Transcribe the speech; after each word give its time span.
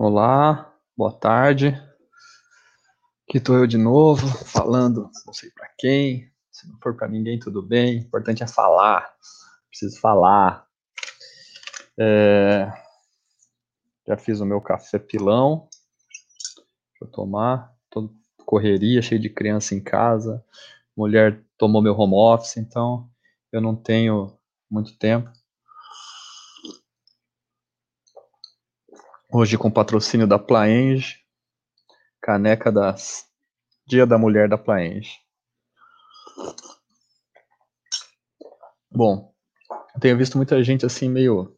Olá, 0.00 0.72
boa 0.96 1.10
tarde. 1.10 1.70
Aqui 3.28 3.38
estou 3.38 3.56
eu 3.56 3.66
de 3.66 3.76
novo, 3.76 4.28
falando, 4.46 5.10
não 5.26 5.32
sei 5.32 5.50
para 5.50 5.68
quem. 5.76 6.30
Se 6.52 6.68
não 6.68 6.78
for 6.80 6.96
para 6.96 7.08
ninguém, 7.08 7.36
tudo 7.36 7.60
bem. 7.60 7.98
O 7.98 8.02
importante 8.02 8.44
é 8.44 8.46
falar. 8.46 9.12
Preciso 9.68 10.00
falar. 10.00 10.64
É... 11.98 12.70
Já 14.06 14.16
fiz 14.16 14.38
o 14.38 14.46
meu 14.46 14.60
café 14.60 15.00
pilão. 15.00 15.68
Deixa 16.92 17.02
eu 17.02 17.08
tomar. 17.08 17.74
Tô 17.90 18.08
correria, 18.46 19.02
cheio 19.02 19.20
de 19.20 19.28
criança 19.28 19.74
em 19.74 19.82
casa. 19.82 20.44
Mulher 20.96 21.42
tomou 21.58 21.82
meu 21.82 21.98
home 21.98 22.14
office, 22.14 22.56
então 22.56 23.10
eu 23.50 23.60
não 23.60 23.74
tenho 23.74 24.38
muito 24.70 24.96
tempo. 24.96 25.28
Hoje 29.30 29.58
com 29.58 29.70
patrocínio 29.70 30.26
da 30.26 30.38
Plaenge, 30.38 31.18
caneca 32.18 32.72
das 32.72 33.26
Dia 33.86 34.06
da 34.06 34.16
Mulher 34.16 34.48
da 34.48 34.56
Plaenge. 34.56 35.10
Bom, 38.90 39.30
tenho 40.00 40.16
visto 40.16 40.38
muita 40.38 40.64
gente 40.64 40.86
assim 40.86 41.10
meio 41.10 41.54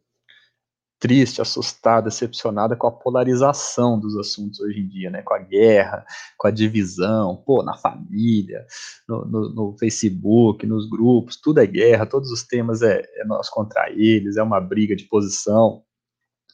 triste, 0.98 1.40
assustada, 1.40 2.06
decepcionada 2.06 2.74
com 2.74 2.88
a 2.88 2.92
polarização 2.92 4.00
dos 4.00 4.16
assuntos 4.16 4.58
hoje 4.58 4.80
em 4.80 4.88
dia, 4.88 5.08
né? 5.08 5.22
Com 5.22 5.34
a 5.34 5.38
guerra, 5.38 6.04
com 6.36 6.48
a 6.48 6.50
divisão, 6.50 7.36
pô, 7.46 7.62
na 7.62 7.76
família, 7.76 8.66
no, 9.08 9.24
no, 9.24 9.48
no 9.48 9.78
Facebook, 9.78 10.66
nos 10.66 10.90
grupos, 10.90 11.40
tudo 11.40 11.60
é 11.60 11.66
guerra, 11.66 12.04
todos 12.04 12.32
os 12.32 12.42
temas 12.42 12.82
é, 12.82 13.00
é 13.14 13.24
nós 13.24 13.48
contra 13.48 13.88
eles, 13.90 14.36
é 14.36 14.42
uma 14.42 14.60
briga 14.60 14.96
de 14.96 15.04
posição. 15.04 15.84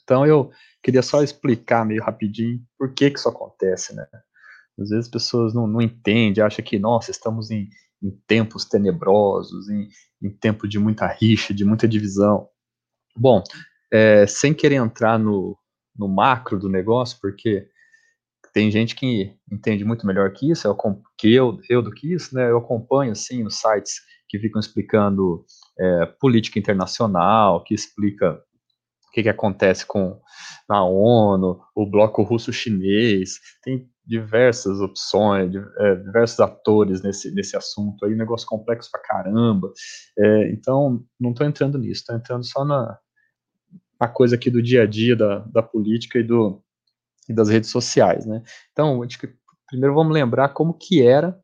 Então 0.06 0.24
eu 0.24 0.52
queria 0.80 1.02
só 1.02 1.20
explicar 1.20 1.84
meio 1.84 2.00
rapidinho 2.00 2.60
por 2.78 2.94
que, 2.94 3.10
que 3.10 3.18
isso 3.18 3.28
acontece, 3.28 3.92
né? 3.94 4.06
Às 4.78 4.90
vezes 4.90 5.06
as 5.06 5.10
pessoas 5.10 5.52
não, 5.52 5.66
não 5.66 5.82
entendem, 5.82 6.44
acham 6.44 6.64
que, 6.64 6.78
nossa, 6.78 7.10
estamos 7.10 7.50
em, 7.50 7.68
em 8.00 8.10
tempos 8.24 8.64
tenebrosos, 8.64 9.68
em, 9.68 9.88
em 10.22 10.30
tempo 10.30 10.68
de 10.68 10.78
muita 10.78 11.08
rixa, 11.08 11.52
de 11.52 11.64
muita 11.64 11.88
divisão. 11.88 12.48
Bom, 13.16 13.42
é, 13.92 14.26
sem 14.28 14.54
querer 14.54 14.76
entrar 14.76 15.18
no, 15.18 15.58
no 15.96 16.06
macro 16.06 16.56
do 16.56 16.68
negócio, 16.68 17.18
porque 17.20 17.66
tem 18.52 18.70
gente 18.70 18.94
que 18.94 19.34
entende 19.50 19.84
muito 19.84 20.06
melhor 20.06 20.32
que 20.32 20.52
isso, 20.52 20.68
eu, 20.68 20.76
que 21.18 21.34
eu, 21.34 21.58
eu 21.68 21.82
do 21.82 21.90
que 21.90 22.12
isso, 22.12 22.32
né? 22.32 22.48
Eu 22.48 22.58
acompanho, 22.58 23.10
assim, 23.10 23.44
os 23.44 23.56
sites 23.56 24.00
que 24.28 24.38
ficam 24.38 24.60
explicando 24.60 25.44
é, 25.78 26.06
política 26.20 26.58
internacional, 26.58 27.64
que 27.64 27.74
explica 27.74 28.40
que, 29.16 29.22
que 29.22 29.28
acontece 29.30 29.86
com 29.86 30.20
na 30.68 30.84
ONU, 30.84 31.58
o 31.74 31.86
bloco 31.86 32.22
russo-chinês, 32.22 33.40
tem 33.62 33.88
diversas 34.04 34.80
opções, 34.80 35.54
é, 35.78 35.94
diversos 35.94 36.38
atores 36.40 37.02
nesse, 37.02 37.30
nesse 37.32 37.56
assunto 37.56 38.04
aí, 38.04 38.12
um 38.12 38.18
negócio 38.18 38.46
complexo 38.46 38.90
pra 38.90 39.00
caramba. 39.00 39.72
É, 40.18 40.50
então, 40.50 41.02
não 41.18 41.30
estou 41.30 41.46
entrando 41.46 41.78
nisso, 41.78 42.02
estou 42.02 42.16
entrando 42.16 42.44
só 42.44 42.64
na, 42.64 42.98
na 43.98 44.08
coisa 44.08 44.34
aqui 44.34 44.50
do 44.50 44.62
dia 44.62 44.82
a 44.82 44.86
dia 44.86 45.16
da, 45.16 45.38
da 45.38 45.62
política 45.62 46.18
e, 46.18 46.22
do, 46.22 46.62
e 47.28 47.32
das 47.32 47.48
redes 47.48 47.70
sociais, 47.70 48.26
né? 48.26 48.42
Então, 48.72 49.00
primeiro 49.66 49.94
vamos 49.94 50.12
lembrar 50.12 50.50
como 50.50 50.74
que 50.74 51.00
era 51.00 51.38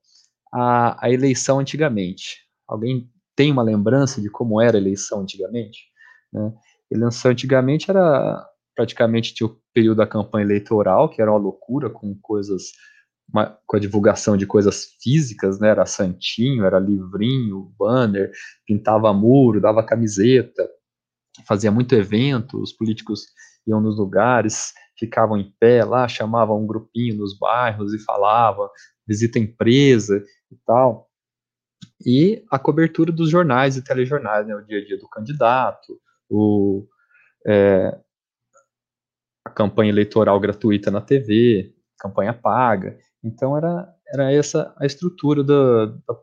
a, 0.53 1.07
a 1.07 1.11
eleição 1.11 1.59
antigamente. 1.59 2.41
Alguém 2.69 3.09
tem 3.35 3.51
uma 3.51 3.63
lembrança 3.63 4.21
de 4.21 4.29
como 4.29 4.61
era 4.61 4.77
a 4.77 4.81
eleição 4.81 5.21
antigamente? 5.21 5.91
Né? 6.33 6.53
Eleição 6.93 7.31
antigamente 7.31 7.91
era 7.91 8.47
praticamente 8.75 9.35
tinha 9.35 9.47
o 9.47 9.61
período 9.75 9.99
da 9.99 10.07
campanha 10.07 10.45
eleitoral, 10.45 11.09
que 11.09 11.21
era 11.21 11.31
uma 11.31 11.39
loucura 11.39 11.91
com 11.91 12.15
coisas 12.21 12.73
uma, 13.29 13.59
com 13.67 13.77
a 13.77 13.81
divulgação 13.81 14.37
de 14.37 14.47
coisas 14.47 14.97
físicas, 15.01 15.59
né? 15.59 15.69
Era 15.69 15.87
santinho, 15.87 16.65
era 16.65 16.79
livrinho, 16.79 17.73
banner, 17.79 18.31
pintava 18.67 19.13
muro, 19.13 19.61
dava 19.61 19.85
camiseta, 19.85 20.69
fazia 21.47 21.71
muito 21.71 21.95
evento, 21.95 22.61
os 22.61 22.73
políticos 22.73 23.27
iam 23.67 23.81
nos 23.81 23.97
lugares, 23.97 24.73
ficavam 24.99 25.39
em 25.39 25.51
pé 25.59 25.85
lá, 25.85 26.07
chamavam 26.07 26.63
um 26.63 26.67
grupinho 26.67 27.17
nos 27.17 27.39
bairros 27.39 27.95
e 27.95 27.99
falava, 27.99 28.71
visita 29.07 29.39
empresa 29.39 30.23
e 30.51 30.57
tal. 30.67 31.09
E 32.05 32.45
a 32.51 32.59
cobertura 32.59 33.11
dos 33.13 33.31
jornais 33.31 33.77
e 33.77 33.83
telejornais, 33.83 34.47
né? 34.47 34.55
O 34.55 34.63
dia 34.63 34.79
a 34.79 34.85
dia 34.85 34.99
do 34.99 35.09
candidato, 35.09 35.99
o, 36.33 36.87
é, 37.47 37.99
a 39.45 39.51
campanha 39.51 39.91
eleitoral 39.91 40.41
gratuita 40.41 40.91
na 40.91 41.01
TV, 41.01 41.75
campanha 41.99 42.33
paga. 42.33 42.99
Então 43.23 43.57
era, 43.57 43.95
era 44.13 44.33
essa 44.33 44.75
a 44.79 44.87
estrutura 44.87 45.45
da, 45.45 45.87
da, 45.87 46.19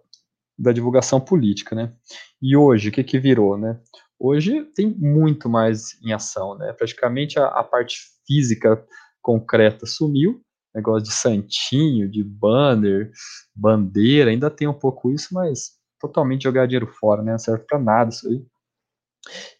da 0.58 0.72
divulgação 0.72 1.22
política, 1.22 1.76
né? 1.76 1.94
E 2.42 2.58
hoje, 2.58 2.90
o 2.90 2.92
que, 2.92 3.04
que 3.04 3.20
virou, 3.20 3.58
né? 3.58 3.80
Hoje 4.20 4.64
tem 4.76 4.90
muito 4.90 5.48
mais 5.48 5.98
em 6.04 6.12
ação, 6.12 6.58
né? 6.58 6.74
Praticamente 6.74 7.40
a, 7.40 7.46
a 7.46 7.64
parte 7.64 7.98
física 8.28 8.84
concreta 9.22 9.86
sumiu, 9.86 10.42
negócio 10.74 11.04
de 11.04 11.14
santinho, 11.14 12.10
de 12.10 12.24
banner, 12.24 13.12
bandeira, 13.56 14.32
ainda 14.32 14.50
tem 14.50 14.68
um 14.68 14.74
pouco 14.74 15.12
isso, 15.12 15.34
mas 15.34 15.78
totalmente 16.00 16.44
jogar 16.44 16.66
dinheiro 16.66 16.88
fora, 16.88 17.22
né? 17.22 17.32
Não 17.32 17.40
serve 17.40 17.64
para 17.66 17.80
nada 17.80 18.10
isso 18.10 18.28
aí. 18.28 18.46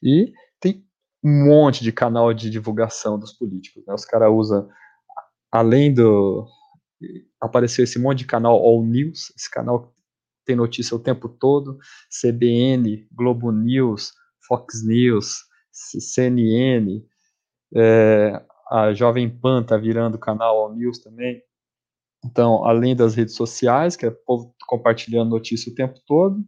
E 0.02 0.32
tem 0.60 0.86
um 1.24 1.46
monte 1.46 1.84
de 1.84 1.92
canal 1.92 2.34
de 2.34 2.50
divulgação 2.50 3.20
dos 3.20 3.34
políticos. 3.34 3.84
Né? 3.86 3.94
Os 3.94 4.06
caras 4.06 4.32
usam, 4.32 4.70
além 5.52 5.94
do. 5.94 6.48
Apareceu 7.40 7.84
esse 7.84 7.98
monte 7.98 8.20
de 8.20 8.26
canal 8.26 8.56
All 8.56 8.84
News, 8.84 9.32
esse 9.38 9.50
canal 9.50 9.94
tem 10.46 10.56
notícia 10.56 10.96
o 10.96 11.00
tempo 11.00 11.30
todo, 11.30 11.78
CBN, 12.10 13.08
Globo 13.12 13.52
News, 13.52 14.14
Fox 14.48 14.84
News, 14.84 15.46
CNN, 15.72 17.06
é, 17.76 18.44
a 18.70 18.94
Jovem 18.94 19.30
Pan 19.30 19.64
tá 19.64 19.78
virando 19.78 20.18
canal 20.18 20.58
All 20.58 20.76
News 20.76 21.00
também. 21.00 21.42
Então, 22.26 22.66
além 22.66 22.96
das 22.96 23.16
redes 23.16 23.36
sociais, 23.36 23.96
que 23.96 24.06
é 24.06 24.10
o 24.10 24.16
povo 24.26 24.54
compartilhando 24.68 25.30
notícia 25.30 25.72
o 25.72 25.76
tempo 25.76 26.00
todo, 26.06 26.44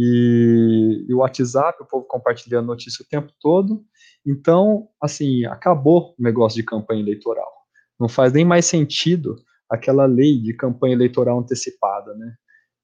e, 0.00 1.06
e, 1.08 1.12
o 1.12 1.18
WhatsApp, 1.18 1.82
o 1.82 1.84
povo 1.84 2.06
compartilhando 2.06 2.66
notícia 2.66 3.02
o 3.02 3.08
tempo 3.08 3.32
todo. 3.40 3.84
Então, 4.24 4.88
assim, 5.02 5.44
acabou 5.46 6.14
o 6.16 6.22
negócio 6.22 6.54
de 6.54 6.62
campanha 6.62 7.02
eleitoral. 7.02 7.50
Não 7.98 8.08
faz 8.08 8.32
nem 8.32 8.44
mais 8.44 8.64
sentido 8.64 9.34
aquela 9.68 10.06
lei 10.06 10.40
de 10.40 10.54
campanha 10.54 10.94
eleitoral 10.94 11.40
antecipada, 11.40 12.14
né? 12.14 12.32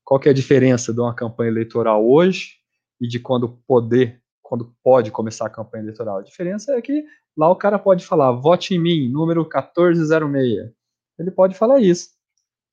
Qual 0.05 0.19
que 0.19 0.29
é 0.29 0.33
a 0.33 0.35
diferença 0.35 0.93
de 0.93 1.01
uma 1.01 1.15
campanha 1.15 1.51
eleitoral 1.51 2.05
hoje 2.05 2.55
e 3.01 3.07
de 3.07 3.21
quando 3.21 3.49
poder, 3.65 4.21
quando 4.43 4.75
pode 4.83 5.13
começar 5.13 5.47
a 5.47 5.51
campanha 5.51 5.85
eleitoral? 5.85 6.19
A 6.19 6.23
diferença 6.23 6.73
é 6.73 6.83
que 6.83 7.05
lá 7.37 7.49
o 7.49 7.57
cara 7.57 7.79
pode 7.79 8.05
falar, 8.05 8.33
vote 8.33 8.75
em 8.75 8.79
mim, 8.81 9.09
número 9.09 9.43
1406. 9.43 10.69
Ele 11.17 11.31
pode 11.31 11.55
falar 11.55 11.79
isso. 11.79 12.09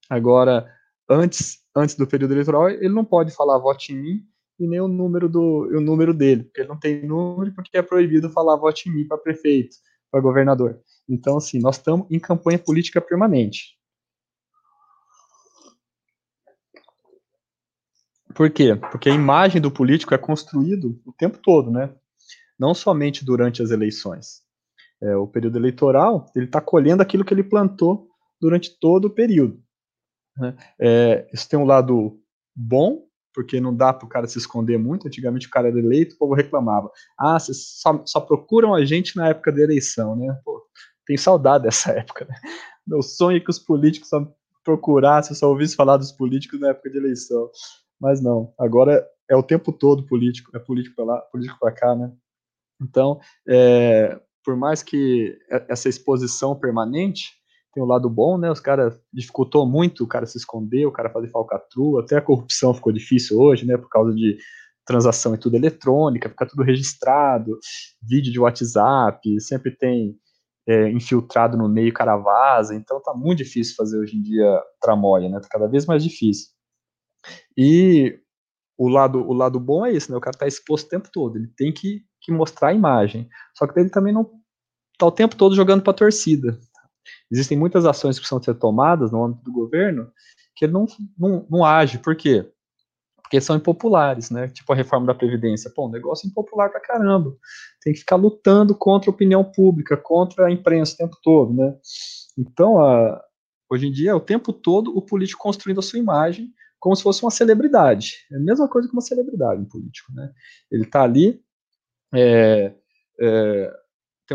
Agora, 0.09 0.67
antes, 1.07 1.59
antes 1.75 1.95
do 1.95 2.07
período 2.07 2.33
eleitoral, 2.33 2.69
ele 2.71 2.89
não 2.89 3.05
pode 3.05 3.31
falar 3.35 3.59
vote 3.59 3.93
em 3.93 4.01
mim 4.01 4.30
e 4.61 4.67
nem 4.67 4.79
o 4.79 4.87
número 4.87 5.27
do 5.27 5.67
o 5.75 5.81
número 5.81 6.13
dele, 6.13 6.43
porque 6.43 6.61
ele 6.61 6.69
não 6.69 6.79
tem 6.79 7.03
número 7.05 7.51
porque 7.53 7.75
é 7.77 7.81
proibido 7.81 8.29
falar 8.29 8.55
vote 8.55 8.87
em 8.87 8.93
mim 8.93 9.07
para 9.07 9.17
prefeito, 9.17 9.75
para 10.11 10.21
governador. 10.21 10.79
Então, 11.09 11.37
assim, 11.37 11.59
nós 11.59 11.77
estamos 11.77 12.05
em 12.11 12.19
campanha 12.19 12.59
política 12.59 13.01
permanente. 13.01 13.75
Por 18.35 18.49
quê? 18.49 18.75
Porque 18.75 19.09
a 19.09 19.13
imagem 19.13 19.59
do 19.59 19.71
político 19.71 20.13
é 20.13 20.17
construído 20.17 21.01
o 21.05 21.11
tempo 21.11 21.39
todo, 21.39 21.71
né? 21.71 21.93
Não 22.57 22.73
somente 22.73 23.25
durante 23.25 23.61
as 23.61 23.71
eleições. 23.71 24.41
É, 25.01 25.15
o 25.15 25.27
período 25.27 25.57
eleitoral, 25.57 26.27
ele 26.35 26.45
está 26.45 26.61
colhendo 26.61 27.01
aquilo 27.01 27.25
que 27.25 27.33
ele 27.33 27.43
plantou 27.43 28.07
durante 28.39 28.79
todo 28.79 29.05
o 29.05 29.09
período. 29.09 29.61
Né? 30.37 30.55
É, 30.79 31.29
isso 31.33 31.49
tem 31.49 31.59
um 31.59 31.65
lado 31.65 32.21
bom, 32.55 33.03
porque 33.33 33.61
não 33.61 33.75
dá 33.75 33.93
para 33.93 34.05
o 34.05 34.09
cara 34.09 34.27
se 34.27 34.37
esconder 34.37 34.77
muito. 34.77 35.07
Antigamente 35.07 35.47
o 35.47 35.49
cara 35.49 35.69
era 35.69 35.79
eleito, 35.79 36.15
o 36.15 36.17
povo 36.17 36.33
reclamava. 36.33 36.91
Ah, 37.19 37.39
vocês 37.39 37.79
só, 37.79 38.01
só 38.05 38.19
procuram 38.19 38.73
a 38.73 38.85
gente 38.85 39.15
na 39.15 39.29
época 39.29 39.51
da 39.51 39.61
eleição, 39.61 40.15
né? 40.15 40.37
Pô, 40.43 40.61
tem 41.05 41.17
saudade 41.17 41.63
dessa 41.63 41.91
época, 41.97 42.25
né? 42.25 42.35
Meu 42.85 43.01
sonho 43.01 43.37
é 43.37 43.39
que 43.39 43.49
os 43.49 43.59
políticos 43.59 44.09
só 44.09 44.25
procurassem, 44.63 45.35
só 45.35 45.49
ouvissem 45.49 45.75
falar 45.75 45.97
dos 45.97 46.11
políticos 46.11 46.59
na 46.59 46.69
época 46.69 46.89
de 46.89 46.97
eleição. 46.97 47.49
Mas 47.99 48.21
não, 48.21 48.53
agora 48.59 49.05
é 49.29 49.35
o 49.35 49.43
tempo 49.43 49.71
todo 49.71 50.05
político, 50.05 50.55
é 50.55 50.59
político 50.59 50.95
para 50.95 51.05
lá, 51.05 51.21
político 51.21 51.57
para 51.59 51.71
cá, 51.71 51.95
né? 51.95 52.11
Então, 52.81 53.19
é, 53.47 54.19
por 54.43 54.55
mais 54.55 54.81
que 54.81 55.37
essa 55.69 55.87
exposição 55.87 56.55
permanente, 56.55 57.40
tem 57.73 57.81
o 57.81 57.85
lado 57.85 58.09
bom, 58.09 58.37
né? 58.37 58.51
Os 58.51 58.59
caras 58.59 58.99
dificultou 59.13 59.65
muito 59.65 60.03
o 60.03 60.07
cara 60.07 60.25
se 60.25 60.37
esconder, 60.37 60.85
o 60.85 60.91
cara 60.91 61.09
fazer 61.09 61.29
falcatrua, 61.29 62.01
até 62.01 62.17
a 62.17 62.21
corrupção 62.21 62.73
ficou 62.73 62.91
difícil 62.91 63.39
hoje, 63.39 63.65
né? 63.65 63.77
Por 63.77 63.89
causa 63.89 64.13
de 64.13 64.37
transação 64.85 65.33
e 65.33 65.37
tudo 65.37 65.55
eletrônica, 65.55 66.29
fica 66.29 66.45
tudo 66.45 66.63
registrado, 66.63 67.57
vídeo 68.01 68.31
de 68.31 68.39
WhatsApp, 68.39 69.39
sempre 69.39 69.71
tem 69.71 70.17
é, 70.67 70.89
infiltrado 70.91 71.57
no 71.57 71.69
meio, 71.69 71.93
cara 71.93 72.17
vaza. 72.17 72.75
Então 72.75 73.01
tá 73.01 73.13
muito 73.13 73.39
difícil 73.39 73.75
fazer 73.75 73.97
hoje 73.97 74.17
em 74.17 74.21
dia 74.21 74.61
tramóia, 74.81 75.29
né? 75.29 75.39
Tá 75.39 75.47
cada 75.49 75.67
vez 75.67 75.85
mais 75.85 76.03
difícil. 76.03 76.49
E 77.57 78.19
o 78.77 78.87
lado, 78.87 79.19
o 79.19 79.33
lado 79.33 79.59
bom 79.59 79.85
é 79.85 79.91
isso, 79.91 80.11
né? 80.11 80.17
O 80.17 80.21
cara 80.21 80.37
tá 80.37 80.47
exposto 80.47 80.87
o 80.87 80.89
tempo 80.89 81.09
todo, 81.11 81.37
ele 81.37 81.47
tem 81.55 81.71
que, 81.71 82.03
que 82.19 82.31
mostrar 82.31 82.69
a 82.69 82.73
imagem. 82.73 83.29
Só 83.55 83.67
que 83.67 83.79
ele 83.79 83.89
também 83.89 84.13
não 84.13 84.29
tá 84.97 85.05
o 85.05 85.11
tempo 85.11 85.35
todo 85.35 85.55
jogando 85.55 85.83
para 85.83 85.91
a 85.91 85.95
torcida. 85.95 86.59
Existem 87.31 87.57
muitas 87.57 87.85
ações 87.85 88.15
que 88.15 88.21
precisam 88.21 88.41
ser 88.41 88.55
tomadas 88.55 89.11
no 89.11 89.23
âmbito 89.23 89.43
do 89.43 89.51
governo 89.51 90.11
que 90.55 90.65
ele 90.65 90.73
não, 90.73 90.85
não, 91.17 91.47
não 91.49 91.65
age. 91.65 91.97
Por 91.97 92.15
quê? 92.15 92.47
Porque 93.21 93.39
são 93.39 93.55
impopulares, 93.55 94.29
né? 94.29 94.47
Tipo 94.49 94.73
a 94.73 94.75
reforma 94.75 95.07
da 95.07 95.15
Previdência. 95.15 95.71
Pô, 95.73 95.87
um 95.87 95.91
negócio 95.91 96.27
impopular 96.27 96.69
pra 96.69 96.81
caramba. 96.81 97.35
Tem 97.81 97.93
que 97.93 97.99
ficar 97.99 98.17
lutando 98.17 98.75
contra 98.75 99.09
a 99.09 99.13
opinião 99.13 99.43
pública, 99.43 99.95
contra 99.95 100.47
a 100.47 100.51
imprensa 100.51 100.93
o 100.93 100.97
tempo 100.97 101.17
todo, 101.23 101.53
né? 101.53 101.75
Então, 102.37 102.79
a, 102.79 103.21
hoje 103.69 103.87
em 103.87 103.91
dia, 103.91 104.15
o 104.15 104.19
tempo 104.19 104.51
todo 104.51 104.95
o 104.95 105.01
político 105.01 105.41
construindo 105.41 105.79
a 105.79 105.83
sua 105.83 105.99
imagem 105.99 106.53
como 106.79 106.95
se 106.95 107.03
fosse 107.03 107.23
uma 107.23 107.31
celebridade. 107.31 108.25
É 108.31 108.35
a 108.35 108.39
mesma 108.39 108.67
coisa 108.67 108.87
que 108.87 108.93
uma 108.93 109.01
celebridade, 109.01 109.61
um 109.61 109.65
político, 109.65 110.11
né? 110.13 110.33
Ele 110.69 110.83
tá 110.83 111.03
ali, 111.03 111.39
é, 112.13 112.73
é, 113.19 113.73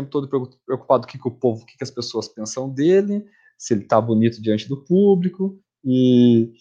tempo 0.01 0.09
todo 0.09 0.27
preocupado 0.27 1.07
com 1.07 1.17
o 1.17 1.21
que, 1.21 1.27
o 1.27 1.31
povo, 1.31 1.63
o 1.63 1.65
que, 1.65 1.75
as 1.81 1.91
pessoas 1.91 2.27
pensam 2.27 2.69
dele, 2.69 3.25
se 3.57 3.73
ele 3.73 3.83
tá 3.83 3.99
bonito 3.99 4.41
diante 4.41 4.67
do 4.67 4.83
público, 4.83 5.59
e 5.83 6.51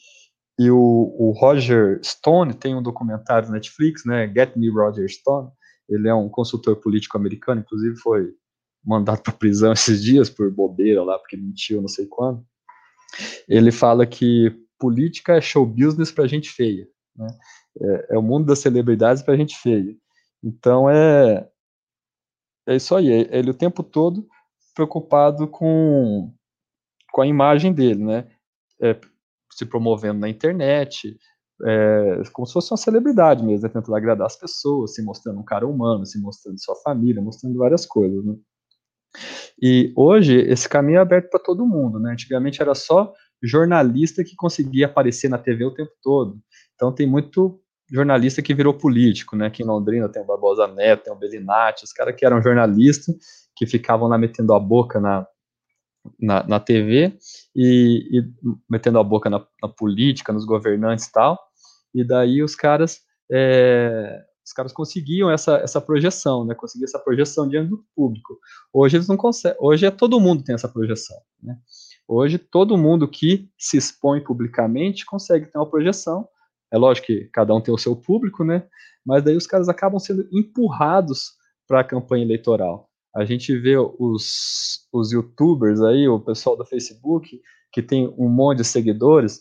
e 0.59 0.71
o, 0.71 0.79
o, 1.19 1.33
Roger 1.33 2.01
Stone 2.03 2.55
tem 2.55 2.75
um 2.75 2.83
documentário 2.83 3.49
no 3.49 3.55
Netflix, 3.55 4.05
né? 4.07 4.27
Get 4.27 4.57
Me 4.57 4.71
Roger 4.71 5.07
Stone. 5.09 5.51
Ele 5.89 6.09
é 6.09 6.15
um 6.15 6.29
consultor 6.29 6.77
político 6.77 7.19
americano, 7.19 7.61
inclusive 7.61 7.97
foi 7.97 8.33
mandado 8.83 9.21
para 9.21 9.35
prisão 9.35 9.73
esses 9.75 10.03
dias 10.03 10.31
por 10.31 10.51
bobeira 10.51 11.03
lá, 11.03 11.19
porque 11.19 11.37
mentiu 11.37 11.81
não 11.83 11.89
sei 11.89 12.07
quando. 12.07 12.43
Ele 13.47 13.71
fala 13.71 14.07
que 14.07 14.51
política 14.79 15.35
é 15.35 15.41
show 15.41 15.67
business 15.67 16.11
para 16.11 16.27
gente 16.27 16.51
feia, 16.51 16.89
né? 17.15 17.27
É, 17.79 18.15
é, 18.15 18.19
o 18.19 18.23
mundo 18.23 18.47
das 18.47 18.61
celebridades 18.61 19.23
para 19.23 19.37
gente 19.37 19.57
feia. 19.59 19.95
Então 20.43 20.89
é 20.89 21.47
é 22.67 22.77
isso 22.77 22.95
aí. 22.95 23.11
É, 23.11 23.39
ele 23.39 23.51
o 23.51 23.55
tempo 23.55 23.83
todo 23.83 24.27
preocupado 24.75 25.49
com 25.49 26.33
com 27.13 27.23
a 27.23 27.27
imagem 27.27 27.73
dele, 27.73 28.05
né? 28.05 28.29
É, 28.81 28.99
se 29.53 29.65
promovendo 29.65 30.21
na 30.21 30.29
internet, 30.29 31.17
é, 31.65 32.23
como 32.33 32.47
se 32.47 32.53
fosse 32.53 32.71
uma 32.73 32.77
celebridade 32.77 33.43
mesmo, 33.43 33.67
né, 33.67 33.73
tentando 33.73 33.97
agradar 33.97 34.27
as 34.27 34.39
pessoas, 34.39 34.95
se 34.95 35.03
mostrando 35.03 35.41
um 35.41 35.45
cara 35.45 35.67
humano, 35.67 36.05
se 36.05 36.21
mostrando 36.21 36.63
sua 36.63 36.77
família, 36.77 37.23
mostrando 37.23 37.57
várias 37.59 37.87
coisas, 37.87 38.23
né? 38.25 38.35
E 39.61 39.93
hoje 39.97 40.39
esse 40.41 40.69
caminho 40.69 40.99
é 40.99 41.01
aberto 41.01 41.31
para 41.31 41.41
todo 41.41 41.67
mundo, 41.67 41.99
né? 41.99 42.13
Antigamente 42.13 42.61
era 42.61 42.75
só 42.75 43.13
jornalista 43.43 44.25
que 44.25 44.35
conseguia 44.37 44.87
aparecer 44.87 45.29
na 45.29 45.39
TV 45.39 45.65
o 45.65 45.75
tempo 45.75 45.93
todo. 46.03 46.39
Então 46.75 46.95
tem 46.95 47.07
muito 47.07 47.61
jornalista 47.91 48.43
que 48.43 48.55
virou 48.55 48.75
político, 48.75 49.37
né? 49.37 49.47
Aqui 49.47 49.63
em 49.63 49.67
Londrina 49.67 50.09
tem 50.09 50.23
o 50.23 50.27
Barbosa 50.27 50.67
Neto, 50.67 51.05
tem 51.05 51.13
o 51.13 51.17
Belinati, 51.17 51.85
os 51.85 51.93
caras 51.93 52.15
que 52.17 52.25
eram 52.25 52.43
jornalistas 52.43 53.15
que 53.55 53.67
ficavam 53.67 54.09
lá 54.09 54.19
metendo 54.19 54.53
a 54.53 54.61
boca 54.61 55.01
na, 55.01 55.27
na, 56.21 56.47
na 56.47 56.61
TV 56.61 57.17
e, 57.55 58.19
e, 58.19 58.25
metendo 58.69 58.99
a 58.99 59.05
boca 59.05 59.31
na, 59.31 59.45
na, 59.63 59.69
política, 59.69 60.33
nos 60.33 60.45
governantes 60.45 61.07
e 61.07 61.13
tal, 61.13 61.39
e 61.95 62.05
daí 62.05 62.43
os 62.43 62.55
caras 62.55 63.01
é, 63.33 64.23
os 64.47 64.53
caras 64.53 64.73
conseguiam 64.73 65.29
essa, 65.29 65.57
essa 65.57 65.81
projeção, 65.81 66.45
né, 66.45 66.55
conseguiam 66.55 66.87
essa 66.87 67.01
projeção 67.01 67.49
diante 67.49 67.71
do 67.71 67.85
público. 67.97 68.39
Hoje 68.73 68.97
eles 68.97 69.09
não 69.09 69.17
conseguem, 69.17 69.59
hoje 69.61 69.87
é 69.87 69.91
todo 69.91 70.21
mundo 70.21 70.45
tem 70.45 70.55
essa 70.55 70.69
projeção, 70.69 71.17
né? 71.43 71.57
Hoje 72.07 72.39
todo 72.39 72.79
mundo 72.79 73.09
que 73.09 73.51
se 73.59 73.77
expõe 73.77 74.23
publicamente 74.23 75.05
consegue 75.05 75.47
ter 75.47 75.59
uma 75.59 75.69
projeção. 75.69 76.29
É 76.73 76.79
lógico 76.79 77.07
que 77.07 77.25
cada 77.33 77.55
um 77.55 77.61
tem 77.61 77.73
o 77.73 77.79
seu 77.79 77.95
público, 77.97 78.45
né? 78.45 78.67
Mas 79.05 79.23
daí 79.23 79.37
os 79.37 79.47
caras 79.47 79.69
acabam 79.69 79.99
sendo 79.99 80.29
empurrados 80.33 81.35
para 81.67 81.81
a 81.81 81.85
campanha 81.85 82.25
eleitoral 82.25 82.91
a 83.17 83.25
gente 83.25 83.57
vê 83.57 83.79
os, 83.79 84.87
os 84.93 85.11
youtubers 85.11 85.81
aí, 85.81 86.07
o 86.07 86.21
pessoal 86.21 86.55
do 86.55 86.67
Facebook, 86.67 87.41
que 87.73 87.83
tem 87.83 88.15
um 88.19 88.29
monte 88.29 88.59
de 88.59 88.65
seguidores, 88.65 89.41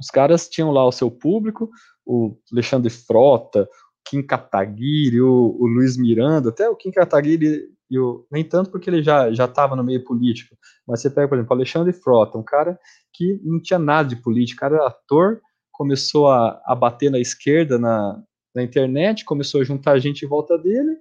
os 0.00 0.06
caras 0.06 0.48
tinham 0.48 0.70
lá 0.70 0.86
o 0.86 0.92
seu 0.92 1.10
público, 1.10 1.68
o 2.06 2.38
Alexandre 2.52 2.90
Frota, 2.90 3.64
o 3.64 3.68
Kim 4.08 4.22
Kataguiri, 4.22 5.20
o, 5.20 5.56
o 5.58 5.66
Luiz 5.66 5.96
Miranda, 5.96 6.50
até 6.50 6.68
o 6.68 6.76
Kim 6.76 6.92
Kataguiri, 6.92 7.68
e 7.90 7.98
o, 7.98 8.24
nem 8.30 8.44
tanto 8.44 8.70
porque 8.70 8.88
ele 8.88 9.02
já 9.02 9.28
estava 9.28 9.74
no 9.74 9.82
meio 9.82 10.04
político, 10.04 10.56
mas 10.86 11.00
você 11.00 11.10
pega, 11.10 11.26
por 11.26 11.34
exemplo, 11.34 11.56
o 11.56 11.58
Alexandre 11.58 11.92
Frota, 11.92 12.38
um 12.38 12.44
cara 12.44 12.78
que 13.12 13.40
não 13.42 13.60
tinha 13.60 13.80
nada 13.80 14.08
de 14.08 14.16
política, 14.16 14.66
era 14.66 14.86
ator, 14.86 15.40
começou 15.72 16.28
a, 16.28 16.60
a 16.64 16.74
bater 16.74 17.10
na 17.10 17.18
esquerda 17.18 17.78
na, 17.78 18.22
na 18.54 18.62
internet, 18.62 19.24
começou 19.24 19.60
a 19.60 19.64
juntar 19.64 19.98
gente 19.98 20.24
em 20.24 20.28
volta 20.28 20.56
dele, 20.58 20.96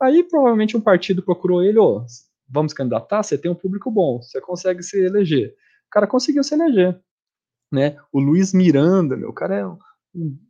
Aí 0.00 0.22
provavelmente 0.22 0.76
um 0.76 0.80
partido 0.80 1.22
procurou 1.22 1.62
ele, 1.62 1.78
ô, 1.78 2.04
vamos 2.48 2.72
candidatar, 2.72 3.22
você 3.22 3.38
tem 3.38 3.50
um 3.50 3.54
público 3.54 3.90
bom, 3.90 4.20
você 4.20 4.40
consegue 4.40 4.82
se 4.82 4.98
eleger. 4.98 5.54
O 5.86 5.90
cara 5.90 6.06
conseguiu 6.06 6.44
se 6.44 6.54
eleger, 6.54 7.00
né? 7.72 7.96
O 8.12 8.20
Luiz 8.20 8.52
Miranda, 8.52 9.16
meu, 9.16 9.30
o 9.30 9.34
cara 9.34 9.56
é 9.56 9.66
um 9.66 9.78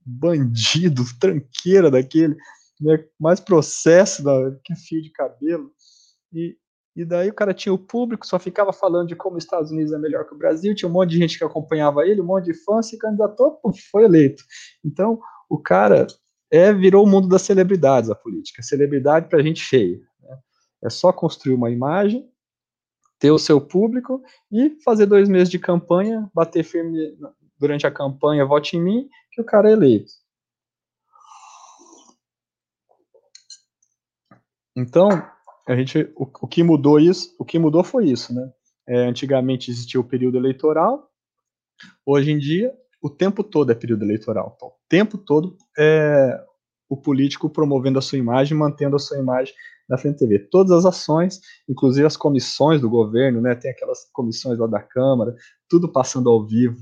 bandido, 0.05 1.05
tranqueira 1.21 1.91
daquele, 1.91 2.37
né? 2.81 3.05
mais 3.19 3.39
processo 3.41 4.23
da, 4.23 4.33
que 4.65 4.75
fio 4.75 5.01
de 5.01 5.11
cabelo. 5.11 5.73
E, 6.33 6.57
e 6.97 7.05
daí 7.05 7.29
o 7.29 7.35
cara 7.35 7.53
tinha 7.53 7.75
o 7.75 7.79
público, 7.79 8.27
só 8.27 8.39
ficava 8.39 8.73
falando 8.73 9.09
de 9.09 9.15
como 9.15 9.37
os 9.37 9.45
Estados 9.45 9.71
Unidos 9.71 9.93
é 9.93 9.99
melhor 9.99 10.25
que 10.27 10.35
o 10.35 10.39
Brasil, 10.39 10.75
tinha 10.75 10.89
um 10.89 10.93
monte 10.93 11.11
de 11.11 11.19
gente 11.19 11.37
que 11.37 11.45
acompanhava 11.45 12.07
ele, 12.07 12.23
um 12.23 12.25
monte 12.25 12.47
de 12.47 12.55
fãs, 12.55 12.87
se 12.87 12.99
candidatou, 12.99 13.61
foi 13.91 14.05
eleito. 14.05 14.43
Então, 14.83 15.21
o 15.47 15.59
cara 15.59 16.07
é 16.51 16.73
virou 16.73 17.05
o 17.05 17.09
mundo 17.09 17.29
das 17.29 17.43
celebridades 17.43 18.09
a 18.09 18.15
política. 18.15 18.63
Celebridade 18.63 19.29
para 19.29 19.43
gente 19.43 19.63
feia. 19.63 20.01
Né? 20.23 20.39
É 20.85 20.89
só 20.89 21.13
construir 21.13 21.55
uma 21.55 21.71
imagem, 21.71 22.27
ter 23.19 23.31
o 23.31 23.39
seu 23.39 23.61
público 23.61 24.23
e 24.51 24.71
fazer 24.83 25.05
dois 25.05 25.29
meses 25.29 25.51
de 25.51 25.59
campanha, 25.59 26.31
bater 26.35 26.65
firme 26.65 27.15
durante 27.59 27.87
a 27.87 27.91
campanha, 27.91 28.47
vote 28.47 28.77
em 28.77 28.83
mim, 28.83 29.09
que 29.33 29.41
o 29.43 29.45
cara 29.45 29.69
é 29.69 29.73
eleito. 29.73 30.11
Então, 34.75 35.09
a 35.67 35.77
gente, 35.77 36.11
o, 36.17 36.25
o 36.43 36.47
que 36.47 36.63
mudou 36.63 36.99
isso, 36.99 37.35
o 37.39 37.45
que 37.45 37.59
mudou 37.59 37.83
foi 37.83 38.07
isso, 38.07 38.35
né? 38.35 38.51
É, 38.89 39.07
antigamente 39.07 39.71
existia 39.71 40.01
o 40.01 40.05
período 40.05 40.39
eleitoral, 40.39 41.11
hoje 42.05 42.31
em 42.31 42.39
dia 42.39 42.73
o 43.03 43.11
tempo 43.11 43.45
todo 43.45 43.71
é 43.71 43.75
período 43.75 44.05
eleitoral. 44.05 44.55
Então, 44.57 44.69
o 44.69 44.75
tempo 44.89 45.19
todo 45.19 45.57
é 45.79 46.41
o 46.89 46.97
político 46.97 47.51
promovendo 47.51 47.99
a 47.99 48.03
sua 48.03 48.19
imagem, 48.19 48.57
mantendo 48.57 48.97
a 48.97 48.99
sua 48.99 49.19
imagem 49.19 49.55
na 49.89 49.97
frente 49.97 50.15
da 50.15 50.19
TV. 50.21 50.39
Todas 50.51 50.73
as 50.73 50.85
ações, 50.85 51.41
inclusive 51.69 52.07
as 52.07 52.17
comissões 52.17 52.81
do 52.81 52.91
governo, 52.91 53.41
né, 53.41 53.55
tem 53.55 53.71
aquelas 53.71 54.11
comissões 54.13 54.59
lá 54.59 54.67
da 54.67 54.81
Câmara, 54.81 55.35
tudo 55.69 55.91
passando 55.91 56.31
ao 56.31 56.45
vivo 56.45 56.77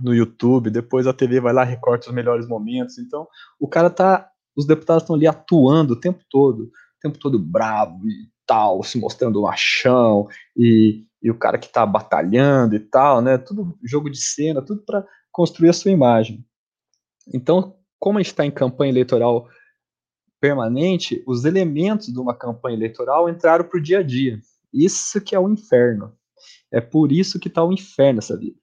no 0.00 0.12
YouTube, 0.12 0.70
depois 0.70 1.06
a 1.06 1.12
TV 1.12 1.40
vai 1.40 1.52
lá, 1.52 1.62
recorta 1.62 2.08
os 2.08 2.14
melhores 2.14 2.48
momentos. 2.48 2.98
Então, 2.98 3.28
o 3.58 3.68
cara 3.68 3.88
tá, 3.90 4.28
os 4.56 4.66
deputados 4.66 5.04
estão 5.04 5.14
ali 5.14 5.26
atuando 5.26 5.94
o 5.94 6.00
tempo 6.00 6.20
todo, 6.28 6.70
tempo 7.04 7.18
todo 7.18 7.38
bravo 7.38 8.08
e 8.08 8.28
tal, 8.46 8.82
se 8.82 8.98
mostrando 8.98 9.42
machão, 9.42 10.26
e, 10.56 11.04
e 11.22 11.30
o 11.30 11.38
cara 11.38 11.58
que 11.58 11.68
tá 11.68 11.84
batalhando 11.84 12.74
e 12.74 12.80
tal, 12.80 13.20
né, 13.20 13.36
tudo 13.36 13.78
jogo 13.84 14.10
de 14.10 14.18
cena, 14.18 14.62
tudo 14.62 14.82
para 14.84 15.06
construir 15.30 15.68
a 15.68 15.74
sua 15.74 15.90
imagem. 15.90 16.44
Então, 17.32 17.76
como 17.98 18.18
a 18.18 18.22
gente 18.22 18.32
está 18.32 18.44
em 18.44 18.50
campanha 18.50 18.90
eleitoral 18.90 19.48
permanente, 20.40 21.22
os 21.26 21.44
elementos 21.44 22.12
de 22.12 22.18
uma 22.18 22.34
campanha 22.34 22.76
eleitoral 22.76 23.28
entraram 23.28 23.64
para 23.64 23.78
o 23.78 23.82
dia 23.82 24.00
a 24.00 24.02
dia. 24.02 24.38
Isso 24.72 25.20
que 25.20 25.34
é 25.34 25.38
o 25.38 25.48
inferno. 25.48 26.12
É 26.70 26.80
por 26.80 27.12
isso 27.12 27.38
que 27.38 27.48
está 27.48 27.64
o 27.64 27.72
inferno 27.72 28.16
nessa 28.16 28.36
vida. 28.36 28.58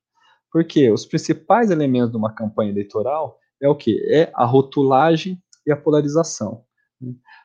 Porque 0.52 0.92
os 0.92 1.06
principais 1.06 1.72
elementos 1.72 2.12
de 2.12 2.18
uma 2.18 2.34
campanha 2.34 2.72
eleitoral 2.72 3.40
é 3.60 3.68
o 3.68 3.76
que? 3.76 4.00
É 4.12 4.32
a 4.36 4.46
rotulagem 4.46 5.42
e 5.66 5.72
a 5.72 5.78
polarização. 5.78 6.64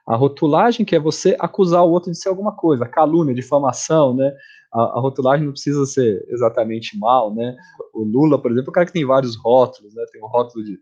A 0.06 0.14
rotulagem 0.14 0.86
que 0.86 0.94
é 0.94 1.00
você 1.00 1.36
acusar 1.38 1.82
o 1.82 1.90
outro 1.90 2.12
de 2.12 2.18
ser 2.18 2.28
alguma 2.28 2.54
coisa, 2.54 2.86
calúnia, 2.86 3.34
difamação, 3.34 4.14
né? 4.14 4.32
A, 4.72 4.80
a, 4.80 5.00
rotulagem 5.00 5.44
não 5.44 5.52
precisa 5.52 5.84
ser 5.84 6.24
exatamente 6.28 6.96
mal, 6.96 7.34
né? 7.34 7.56
O 7.92 8.04
Lula, 8.04 8.40
por 8.40 8.52
exemplo, 8.52 8.68
é 8.68 8.70
o 8.70 8.72
cara 8.72 8.86
que 8.86 8.92
tem 8.92 9.04
vários 9.04 9.36
rótulos, 9.36 9.94
né? 9.94 10.04
Tem 10.12 10.22
o 10.22 10.26
rótulo 10.26 10.64
de, 10.64 10.78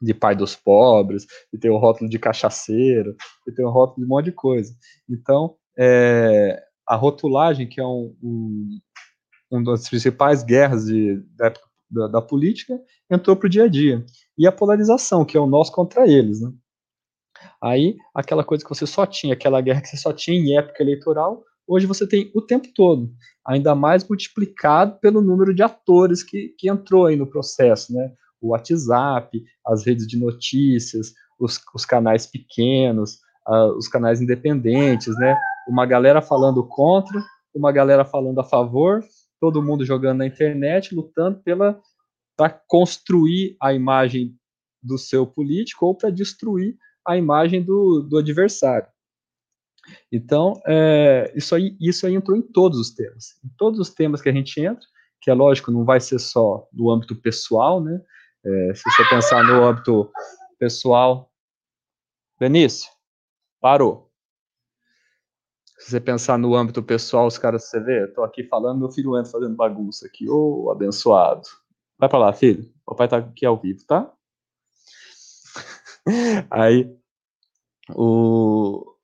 de 0.00 0.14
pai 0.14 0.34
dos 0.34 0.56
pobres, 0.56 1.26
e 1.52 1.58
tem 1.58 1.70
o 1.70 1.76
rótulo 1.76 2.08
de 2.08 2.18
cachaceiro, 2.18 3.14
e 3.46 3.52
tem 3.52 3.64
o 3.64 3.70
rótulo 3.70 3.98
de 3.98 4.04
um 4.04 4.08
monte 4.08 4.26
de 4.26 4.32
coisa. 4.32 4.74
Então, 5.08 5.56
é, 5.78 6.62
a 6.86 6.96
rotulagem, 6.96 7.68
que 7.68 7.78
é 7.78 7.84
um, 7.84 8.16
um, 8.22 8.78
um 9.52 9.62
das 9.62 9.86
principais 9.86 10.42
guerras 10.42 10.86
de, 10.86 11.22
da, 11.36 11.52
da, 11.90 12.08
da 12.08 12.22
política, 12.22 12.80
entrou 13.10 13.36
para 13.36 13.46
o 13.46 13.50
dia 13.50 13.64
a 13.64 13.68
dia. 13.68 14.04
E 14.38 14.46
a 14.46 14.52
polarização, 14.52 15.26
que 15.26 15.36
é 15.36 15.40
o 15.40 15.46
nós 15.46 15.68
contra 15.68 16.06
eles, 16.08 16.40
né? 16.40 16.50
Aí, 17.62 17.96
aquela 18.14 18.44
coisa 18.44 18.64
que 18.64 18.68
você 18.68 18.86
só 18.86 19.06
tinha, 19.06 19.34
aquela 19.34 19.60
guerra 19.60 19.80
que 19.80 19.88
você 19.88 19.96
só 19.96 20.12
tinha 20.12 20.36
em 20.36 20.56
época 20.56 20.82
eleitoral, 20.82 21.44
hoje 21.66 21.86
você 21.86 22.06
tem 22.06 22.30
o 22.34 22.40
tempo 22.40 22.68
todo, 22.74 23.10
ainda 23.44 23.74
mais 23.74 24.06
multiplicado 24.08 24.98
pelo 25.00 25.20
número 25.20 25.54
de 25.54 25.62
atores 25.62 26.22
que, 26.22 26.54
que 26.58 26.68
entrou 26.68 27.06
aí 27.06 27.16
no 27.16 27.26
processo, 27.26 27.92
né? 27.92 28.12
O 28.40 28.48
WhatsApp, 28.48 29.42
as 29.66 29.84
redes 29.84 30.06
de 30.06 30.18
notícias, 30.18 31.12
os, 31.38 31.60
os 31.74 31.84
canais 31.84 32.26
pequenos, 32.26 33.18
uh, 33.48 33.76
os 33.76 33.88
canais 33.88 34.20
independentes, 34.20 35.16
né? 35.18 35.36
Uma 35.68 35.86
galera 35.86 36.22
falando 36.22 36.62
contra, 36.64 37.22
uma 37.54 37.72
galera 37.72 38.04
falando 38.04 38.38
a 38.38 38.44
favor, 38.44 39.02
todo 39.40 39.62
mundo 39.62 39.84
jogando 39.84 40.18
na 40.18 40.26
internet, 40.26 40.94
lutando 40.94 41.40
pela 41.42 41.80
para 42.36 42.50
construir 42.50 43.56
a 43.60 43.72
imagem 43.72 44.36
do 44.82 44.98
seu 44.98 45.26
político 45.26 45.86
ou 45.86 45.94
para 45.94 46.10
destruir 46.10 46.76
a 47.06 47.16
imagem 47.16 47.62
do, 47.62 48.02
do 48.02 48.18
adversário. 48.18 48.88
Então, 50.10 50.60
é, 50.66 51.32
isso, 51.34 51.54
aí, 51.54 51.76
isso 51.80 52.06
aí 52.06 52.14
entrou 52.14 52.36
em 52.36 52.42
todos 52.42 52.78
os 52.78 52.90
temas. 52.90 53.38
Em 53.44 53.48
todos 53.56 53.78
os 53.78 53.90
temas 53.90 54.20
que 54.20 54.28
a 54.28 54.32
gente 54.32 54.60
entra, 54.60 54.84
que 55.20 55.30
é 55.30 55.34
lógico, 55.34 55.70
não 55.70 55.84
vai 55.84 56.00
ser 56.00 56.18
só 56.18 56.68
no 56.72 56.90
âmbito 56.90 57.14
pessoal, 57.16 57.82
né? 57.82 58.00
É, 58.44 58.74
se 58.74 58.82
você 58.90 59.04
pensar 59.08 59.42
no 59.44 59.64
âmbito 59.64 60.10
pessoal. 60.58 61.30
Benício, 62.38 62.90
parou. 63.60 64.10
Se 65.78 65.90
você 65.90 66.00
pensar 66.00 66.38
no 66.38 66.54
âmbito 66.54 66.82
pessoal, 66.82 67.26
os 67.26 67.38
caras, 67.38 67.68
você 67.68 67.80
vê, 67.80 68.04
eu 68.04 68.14
tô 68.14 68.22
aqui 68.22 68.44
falando, 68.44 68.78
meu 68.78 68.90
filho 68.90 69.16
entra 69.16 69.30
fazendo 69.30 69.54
bagunça 69.54 70.06
aqui, 70.06 70.28
ô 70.28 70.64
oh, 70.64 70.70
abençoado. 70.70 71.42
Vai 71.98 72.08
para 72.08 72.18
lá, 72.18 72.32
filho. 72.32 72.70
O 72.86 72.90
papai 72.90 73.08
tá 73.08 73.16
aqui 73.18 73.44
ao 73.44 73.58
vivo, 73.58 73.84
tá? 73.86 74.12
Aí, 76.50 76.88
o, 77.94 78.96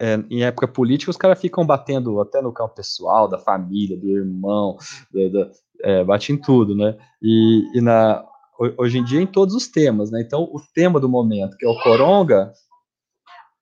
é, 0.00 0.14
em 0.30 0.44
época 0.44 0.68
política, 0.68 1.10
os 1.10 1.16
caras 1.16 1.40
ficam 1.40 1.66
batendo 1.66 2.20
até 2.20 2.40
no 2.40 2.52
campo 2.52 2.74
pessoal, 2.74 3.28
da 3.28 3.38
família, 3.38 3.96
do 3.96 4.08
irmão, 4.08 4.76
do, 5.10 5.50
é, 5.82 6.04
bate 6.04 6.32
em 6.32 6.36
tudo, 6.36 6.74
né? 6.76 6.96
E, 7.20 7.78
e, 7.78 7.80
na, 7.80 8.24
hoje 8.76 8.98
em 8.98 9.04
dia, 9.04 9.20
em 9.20 9.26
todos 9.26 9.54
os 9.54 9.66
temas, 9.66 10.10
né? 10.10 10.20
Então, 10.20 10.44
o 10.44 10.60
tema 10.72 11.00
do 11.00 11.08
momento, 11.08 11.56
que 11.56 11.66
é 11.66 11.68
o 11.68 11.80
coronga, 11.82 12.52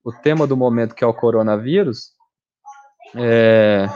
o 0.03 0.11
tema 0.11 0.45
do 0.45 0.55
momento, 0.55 0.93
que 0.93 1.03
é 1.03 1.07
o 1.07 1.13
coronavírus, 1.13 2.11
é, 3.15 3.87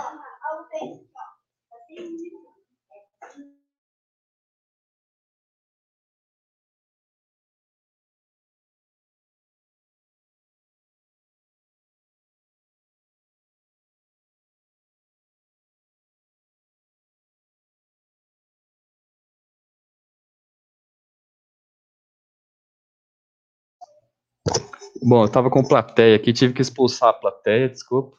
Bom, 25.02 25.24
eu 25.24 25.30
tava 25.30 25.50
com 25.50 25.64
plateia 25.64 26.16
aqui, 26.16 26.34
tive 26.34 26.54
que 26.54 26.62
expulsar 26.62 27.10
a 27.10 27.14
plateia, 27.14 27.70
desculpa. 27.70 28.18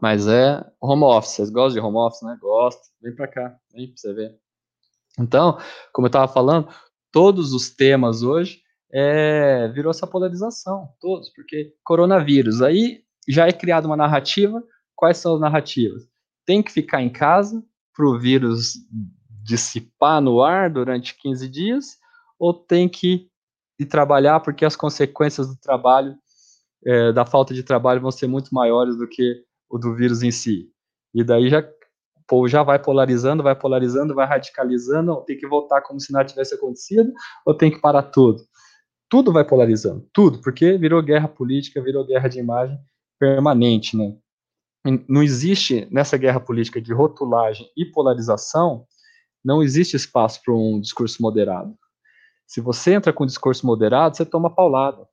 Mas 0.00 0.26
é 0.26 0.64
home 0.80 1.04
office. 1.04 1.32
Vocês 1.32 1.50
gostam 1.50 1.80
de 1.80 1.86
home 1.86 1.98
office, 1.98 2.22
né? 2.22 2.36
Gosto. 2.40 2.82
Vem 3.02 3.14
para 3.14 3.28
cá, 3.28 3.56
vem 3.72 3.88
para 3.88 3.96
você 3.96 4.12
ver. 4.12 4.38
Então, 5.18 5.58
como 5.92 6.06
eu 6.06 6.08
estava 6.08 6.26
falando, 6.26 6.68
todos 7.12 7.52
os 7.52 7.70
temas 7.70 8.22
hoje 8.22 8.60
é, 8.92 9.68
virou 9.68 9.90
essa 9.90 10.06
polarização, 10.06 10.88
todos, 11.00 11.30
porque 11.30 11.74
coronavírus. 11.84 12.62
Aí 12.62 13.02
já 13.28 13.46
é 13.46 13.52
criada 13.52 13.86
uma 13.86 13.96
narrativa. 13.96 14.62
Quais 14.96 15.18
são 15.18 15.34
as 15.34 15.40
narrativas? 15.40 16.02
Tem 16.46 16.62
que 16.62 16.72
ficar 16.72 17.02
em 17.02 17.10
casa 17.10 17.64
para 17.94 18.06
o 18.06 18.18
vírus 18.18 18.74
dissipar 19.42 20.20
no 20.20 20.42
ar 20.42 20.70
durante 20.70 21.16
15 21.16 21.48
dias, 21.48 21.98
ou 22.38 22.54
tem 22.54 22.88
que 22.88 23.28
de 23.78 23.86
trabalhar, 23.86 24.40
porque 24.40 24.64
as 24.64 24.76
consequências 24.76 25.48
do 25.48 25.56
trabalho, 25.56 26.14
é, 26.84 27.12
da 27.12 27.24
falta 27.24 27.52
de 27.52 27.62
trabalho, 27.62 28.00
vão 28.00 28.10
ser 28.10 28.26
muito 28.26 28.54
maiores 28.54 28.96
do 28.96 29.08
que 29.08 29.42
o 29.68 29.78
do 29.78 29.94
vírus 29.94 30.22
em 30.22 30.30
si. 30.30 30.70
E 31.14 31.24
daí 31.24 31.48
já, 31.48 31.60
o 31.60 32.26
povo 32.26 32.48
já 32.48 32.62
vai 32.62 32.78
polarizando, 32.78 33.42
vai 33.42 33.54
polarizando, 33.54 34.14
vai 34.14 34.26
radicalizando, 34.26 35.22
tem 35.26 35.36
que 35.36 35.46
voltar 35.46 35.80
como 35.82 36.00
se 36.00 36.12
nada 36.12 36.28
tivesse 36.28 36.54
acontecido, 36.54 37.12
ou 37.44 37.54
tem 37.54 37.70
que 37.70 37.80
parar 37.80 38.02
tudo. 38.02 38.42
Tudo 39.08 39.32
vai 39.32 39.44
polarizando, 39.44 40.08
tudo, 40.12 40.40
porque 40.40 40.76
virou 40.78 41.02
guerra 41.02 41.28
política, 41.28 41.82
virou 41.82 42.04
guerra 42.04 42.28
de 42.28 42.38
imagem 42.38 42.78
permanente, 43.18 43.96
né? 43.96 44.16
Não 45.08 45.22
existe, 45.22 45.88
nessa 45.90 46.16
guerra 46.18 46.38
política 46.40 46.78
de 46.80 46.92
rotulagem 46.92 47.66
e 47.74 47.86
polarização, 47.86 48.86
não 49.42 49.62
existe 49.62 49.96
espaço 49.96 50.42
para 50.44 50.54
um 50.54 50.78
discurso 50.80 51.22
moderado. 51.22 51.74
Se 52.46 52.60
você 52.60 52.94
entra 52.94 53.12
com 53.12 53.24
um 53.24 53.26
discurso 53.26 53.66
moderado, 53.66 54.16
você 54.16 54.24
toma 54.24 54.54
paulada. 54.54 55.06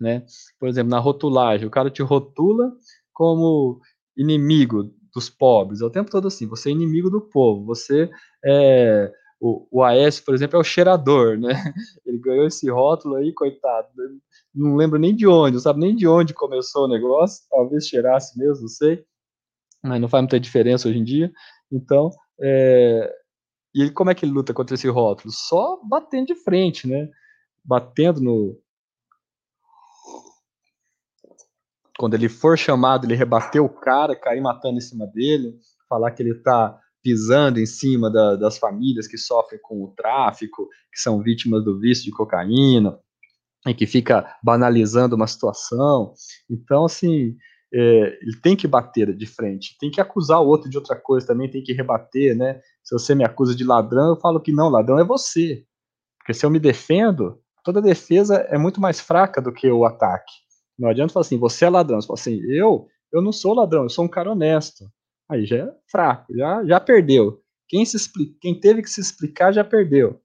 Né? 0.00 0.24
Por 0.58 0.68
exemplo, 0.68 0.90
na 0.90 0.98
rotulagem, 0.98 1.66
o 1.66 1.70
cara 1.70 1.90
te 1.90 2.02
rotula 2.02 2.72
como 3.12 3.80
inimigo 4.16 4.92
dos 5.12 5.28
pobres. 5.28 5.80
É 5.80 5.84
o 5.84 5.90
tempo 5.90 6.10
todo 6.10 6.28
assim, 6.28 6.46
você 6.46 6.68
é 6.68 6.72
inimigo 6.72 7.10
do 7.10 7.20
povo, 7.20 7.64
você 7.64 8.10
é. 8.44 9.12
O, 9.40 9.68
o 9.70 9.84
AS, 9.84 10.18
por 10.18 10.34
exemplo, 10.34 10.56
é 10.56 10.60
o 10.60 10.64
cheirador, 10.64 11.38
né? 11.38 11.52
Ele 12.04 12.18
ganhou 12.18 12.44
esse 12.44 12.68
rótulo 12.68 13.14
aí, 13.14 13.32
coitado. 13.32 13.88
Não 14.52 14.74
lembro 14.74 14.98
nem 14.98 15.14
de 15.14 15.28
onde, 15.28 15.54
não 15.54 15.60
sabe 15.60 15.78
nem 15.78 15.94
de 15.94 16.08
onde 16.08 16.34
começou 16.34 16.86
o 16.86 16.88
negócio. 16.88 17.44
Talvez 17.48 17.86
cheirasse 17.86 18.36
mesmo, 18.36 18.62
não 18.62 18.68
sei. 18.68 19.04
Mas 19.80 20.00
não 20.00 20.08
faz 20.08 20.22
muita 20.22 20.40
diferença 20.40 20.88
hoje 20.88 20.98
em 20.98 21.04
dia. 21.04 21.30
Então, 21.70 22.10
é, 22.40 23.12
e 23.74 23.82
ele, 23.82 23.90
como 23.90 24.10
é 24.10 24.14
que 24.14 24.24
ele 24.24 24.32
luta 24.32 24.54
contra 24.54 24.74
esse 24.74 24.88
rótulo? 24.88 25.32
Só 25.32 25.80
batendo 25.84 26.26
de 26.26 26.34
frente, 26.34 26.86
né? 26.86 27.08
Batendo 27.64 28.20
no. 28.20 28.58
Quando 31.98 32.14
ele 32.14 32.28
for 32.28 32.56
chamado, 32.56 33.04
ele 33.04 33.14
rebater 33.14 33.62
o 33.62 33.68
cara, 33.68 34.14
cair 34.14 34.40
matando 34.40 34.78
em 34.78 34.80
cima 34.80 35.06
dele, 35.06 35.58
falar 35.88 36.12
que 36.12 36.22
ele 36.22 36.30
está 36.32 36.78
pisando 37.02 37.58
em 37.58 37.66
cima 37.66 38.10
da, 38.10 38.36
das 38.36 38.58
famílias 38.58 39.06
que 39.06 39.18
sofrem 39.18 39.60
com 39.62 39.82
o 39.82 39.94
tráfico, 39.94 40.68
que 40.92 41.00
são 41.00 41.22
vítimas 41.22 41.64
do 41.64 41.78
vício 41.78 42.04
de 42.04 42.10
cocaína, 42.10 42.98
e 43.66 43.74
que 43.74 43.86
fica 43.86 44.36
banalizando 44.42 45.16
uma 45.16 45.26
situação. 45.26 46.14
Então, 46.48 46.84
assim, 46.84 47.36
é, 47.72 48.18
ele 48.22 48.40
tem 48.42 48.56
que 48.56 48.66
bater 48.66 49.14
de 49.14 49.26
frente, 49.26 49.76
tem 49.78 49.90
que 49.90 50.00
acusar 50.00 50.40
o 50.40 50.46
outro 50.46 50.70
de 50.70 50.76
outra 50.76 50.96
coisa 50.96 51.26
também, 51.26 51.50
tem 51.50 51.62
que 51.62 51.72
rebater, 51.72 52.36
né? 52.36 52.60
Se 52.82 52.94
você 52.94 53.14
me 53.14 53.24
acusa 53.24 53.54
de 53.54 53.64
ladrão, 53.64 54.10
eu 54.10 54.16
falo 54.16 54.40
que 54.40 54.52
não, 54.52 54.68
ladrão 54.68 54.98
é 54.98 55.04
você. 55.04 55.64
Porque 56.18 56.32
se 56.32 56.44
eu 56.44 56.50
me 56.50 56.58
defendo, 56.58 57.40
toda 57.62 57.82
defesa 57.82 58.36
é 58.48 58.56
muito 58.56 58.80
mais 58.80 59.00
fraca 59.00 59.40
do 59.42 59.52
que 59.52 59.70
o 59.70 59.84
ataque. 59.84 60.32
Não 60.78 60.88
adianta 60.88 61.12
falar 61.12 61.22
assim, 61.26 61.38
você 61.38 61.64
é 61.64 61.70
ladrão. 61.70 62.00
Você 62.00 62.06
fala 62.06 62.18
assim, 62.18 62.40
eu, 62.50 62.86
eu 63.12 63.20
não 63.20 63.32
sou 63.32 63.54
ladrão, 63.54 63.82
eu 63.82 63.88
sou 63.88 64.04
um 64.04 64.08
cara 64.08 64.30
honesto. 64.30 64.90
Aí 65.28 65.44
já 65.44 65.56
é 65.56 65.74
fraco, 65.90 66.34
já, 66.34 66.64
já 66.64 66.80
perdeu. 66.80 67.42
Quem, 67.68 67.84
se 67.84 67.96
explica, 67.96 68.34
quem 68.40 68.58
teve 68.58 68.80
que 68.80 68.88
se 68.88 69.00
explicar 69.00 69.52
já 69.52 69.62
perdeu. 69.62 70.20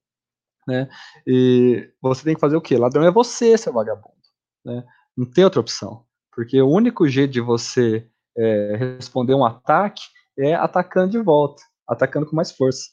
Né? 0.65 0.88
E 1.27 1.91
você 2.01 2.23
tem 2.23 2.35
que 2.35 2.39
fazer 2.39 2.55
o 2.55 2.62
quê? 2.62 2.77
Ladrão 2.77 3.03
é 3.03 3.12
você, 3.12 3.57
seu 3.57 3.73
vagabundo. 3.73 4.15
Né? 4.63 4.83
Não 5.17 5.25
tem 5.29 5.43
outra 5.43 5.59
opção. 5.59 6.05
Porque 6.35 6.61
o 6.61 6.69
único 6.69 7.07
jeito 7.07 7.31
de 7.31 7.41
você 7.41 8.07
é, 8.37 8.75
responder 8.97 9.33
um 9.33 9.45
ataque 9.45 10.03
é 10.37 10.53
atacando 10.55 11.11
de 11.11 11.19
volta, 11.19 11.61
atacando 11.87 12.25
com 12.25 12.35
mais 12.35 12.51
força. 12.51 12.89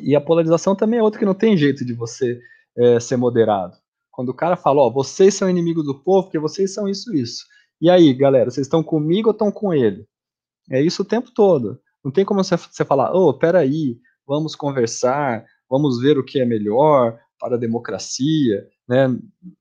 E 0.00 0.14
a 0.14 0.20
polarização 0.20 0.74
também 0.74 0.98
é 0.98 1.02
outra 1.02 1.18
que 1.18 1.26
não 1.26 1.34
tem 1.34 1.56
jeito 1.56 1.84
de 1.84 1.92
você 1.92 2.40
é, 2.76 3.00
ser 3.00 3.16
moderado. 3.16 3.76
Quando 4.10 4.28
o 4.28 4.34
cara 4.34 4.56
fala, 4.56 4.82
ó, 4.82 4.90
vocês 4.90 5.34
são 5.34 5.50
inimigos 5.50 5.84
do 5.84 6.00
povo, 6.00 6.24
porque 6.24 6.38
vocês 6.38 6.72
são 6.72 6.88
isso, 6.88 7.12
isso. 7.14 7.44
E 7.80 7.90
aí, 7.90 8.14
galera, 8.14 8.50
vocês 8.50 8.66
estão 8.66 8.82
comigo 8.82 9.28
ou 9.28 9.32
estão 9.32 9.50
com 9.50 9.74
ele? 9.74 10.06
É 10.70 10.80
isso 10.80 11.02
o 11.02 11.04
tempo 11.04 11.30
todo. 11.34 11.80
Não 12.02 12.12
tem 12.12 12.24
como 12.24 12.42
você, 12.42 12.56
você 12.56 12.84
falar, 12.84 13.14
ô, 13.14 13.28
oh, 13.28 13.34
peraí, 13.34 13.98
vamos 14.26 14.54
conversar, 14.54 15.44
vamos 15.68 16.00
ver 16.00 16.16
o 16.18 16.24
que 16.24 16.40
é 16.40 16.44
melhor 16.44 17.18
para 17.38 17.56
a 17.56 17.58
democracia, 17.58 18.66
né? 18.88 19.08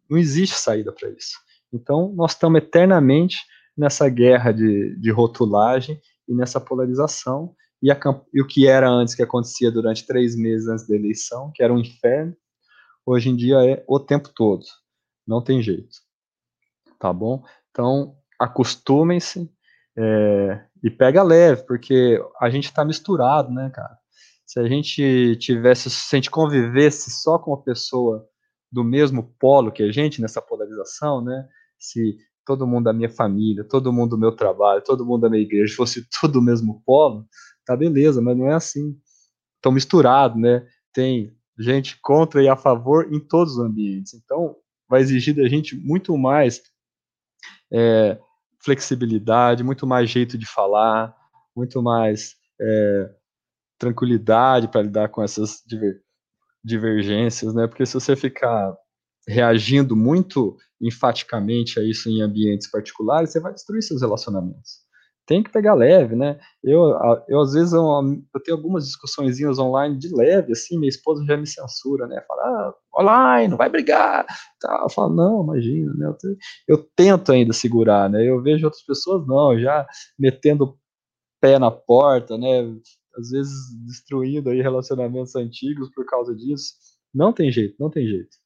Não 0.09 0.17
existe 0.17 0.55
saída 0.55 0.91
para 0.91 1.09
isso. 1.09 1.38
Então, 1.74 2.13
nós 2.15 2.34
estamos 2.34 2.60
eternamente 2.60 3.38
nessa 3.75 4.08
guerra 4.08 4.51
de, 4.51 4.96
de 5.00 5.12
rotulagem 5.12 6.00
e 6.27 6.34
nessa 6.36 6.62
polarização. 6.62 7.56
E, 7.82 7.92
a, 7.92 8.00
e, 8.34 8.42
o 8.42 8.48
que 8.48 8.68
era 8.68 8.88
antes, 8.89 9.15
que 9.15 9.24
acontecia 9.24 9.72
durante 9.72 10.06
três 10.06 10.36
meses 10.36 10.68
antes 10.68 10.88
da 10.88 10.96
eleição, 10.96 11.51
que 11.53 11.63
era 11.63 11.74
um 11.74 11.80
inferno, 11.80 12.36
hoje 13.06 13.30
em 13.30 13.36
dia 13.36 13.58
é 13.65 13.84
o 13.88 14.00
tempo 14.00 14.30
todo. 14.34 14.63
Não 15.27 15.42
tem 15.42 15.62
jeito. 15.62 15.98
Tá 17.00 17.12
bom? 17.12 17.44
Então, 17.72 18.15
acostumem-se 18.39 19.51
é, 19.98 20.65
e 20.84 20.89
pega 20.89 21.24
leve, 21.24 21.63
porque 21.63 22.24
a 22.39 22.50
gente 22.50 22.65
está 22.65 22.86
misturado, 22.86 23.51
né, 23.51 23.70
cara? 23.74 23.98
Se 24.46 24.60
a 24.60 24.68
gente 24.68 25.36
tivesse, 25.38 25.89
se 25.89 26.15
a 26.15 26.18
gente 26.18 26.30
convivesse 26.30 27.10
só 27.10 27.39
com 27.39 27.51
uma 27.51 27.63
pessoa 27.63 28.27
do 28.72 28.84
mesmo 28.84 29.36
polo 29.39 29.72
que 29.72 29.84
a 29.84 29.92
gente 29.92 30.22
nessa 30.22 30.42
polarização, 30.42 31.24
né? 31.24 31.48
Se 31.83 32.17
todo 32.45 32.67
mundo 32.67 32.85
da 32.85 32.93
minha 32.93 33.09
família, 33.09 33.63
todo 33.63 33.91
mundo 33.91 34.11
do 34.11 34.17
meu 34.17 34.31
trabalho, 34.31 34.83
todo 34.83 35.05
mundo 35.05 35.21
da 35.21 35.29
minha 35.29 35.41
igreja 35.41 35.75
fosse 35.75 36.07
tudo 36.19 36.39
o 36.39 36.41
mesmo 36.41 36.81
polo, 36.85 37.27
tá 37.65 37.75
beleza, 37.75 38.21
mas 38.21 38.37
não 38.37 38.47
é 38.47 38.53
assim. 38.53 38.97
Estão 39.55 39.71
misturados, 39.71 40.39
né? 40.41 40.65
Tem 40.93 41.35
gente 41.59 41.99
contra 42.01 42.41
e 42.41 42.47
a 42.47 42.55
favor 42.55 43.11
em 43.13 43.19
todos 43.19 43.53
os 43.53 43.59
ambientes. 43.59 44.13
Então, 44.13 44.55
vai 44.89 45.01
exigir 45.01 45.35
da 45.35 45.47
gente 45.47 45.75
muito 45.75 46.17
mais 46.17 46.61
é, 47.71 48.19
flexibilidade, 48.63 49.63
muito 49.63 49.85
mais 49.87 50.09
jeito 50.09 50.37
de 50.37 50.45
falar, 50.45 51.15
muito 51.55 51.81
mais 51.81 52.35
é, 52.59 53.15
tranquilidade 53.77 54.67
para 54.67 54.81
lidar 54.81 55.09
com 55.09 55.23
essas 55.23 55.61
diver, 55.65 56.01
divergências, 56.63 57.53
né? 57.53 57.67
Porque 57.67 57.85
se 57.85 57.93
você 57.93 58.15
ficar 58.15 58.75
reagindo 59.27 59.96
muito 59.96 60.58
enfaticamente 60.82 61.80
a 61.80 61.84
isso 61.84 62.10
em 62.10 62.22
ambientes 62.22 62.70
particulares, 62.70 63.32
você 63.32 63.39
vai 63.39 63.53
destruir 63.53 63.82
seus 63.82 64.01
relacionamentos. 64.01 64.84
Tem 65.25 65.42
que 65.42 65.50
pegar 65.50 65.74
leve, 65.74 66.18
né? 66.18 66.38
Eu, 66.62 66.94
eu 67.30 67.39
às 67.39 67.53
vezes, 67.53 67.72
eu, 67.72 67.82
eu 68.36 68.42
tenho 68.44 68.58
algumas 68.58 68.86
discussões 68.86 69.39
online 69.58 69.98
de 69.98 70.13
leve, 70.13 70.51
assim, 70.51 70.77
minha 70.77 70.89
esposa 70.89 71.24
já 71.25 71.38
me 71.38 71.48
censura, 71.48 72.08
né? 72.08 72.22
Fala, 72.27 72.42
ah, 72.44 72.74
online, 73.01 73.56
vai 73.56 73.70
brigar. 73.70 74.25
Tá, 74.60 74.82
eu 74.84 74.89
falo, 74.89 75.15
não, 75.15 75.44
imagina, 75.44 75.94
né? 75.94 76.08
Eu, 76.08 76.75
eu 76.75 76.89
tento 76.94 77.32
ainda 77.32 77.53
segurar, 77.53 78.10
né? 78.10 78.30
Eu 78.30 78.42
vejo 78.42 78.65
outras 78.65 78.84
pessoas, 78.84 79.25
não, 79.25 79.58
já 79.58 79.88
metendo 80.20 80.77
pé 81.39 81.58
na 81.58 81.72
porta, 81.72 82.38
né? 82.38 82.62
Às 83.18 83.30
vezes 83.30 83.53
destruindo 83.86 84.50
aí 84.50 84.62
relacionamentos 84.62 85.36
antigos 85.36 85.89
por 85.96 86.06
causa 86.06 86.36
disso. 86.36 86.74
Não 87.13 87.32
tem 87.32 87.50
jeito, 87.50 87.75
não 87.80 87.89
tem 87.89 88.06
jeito 88.06 88.42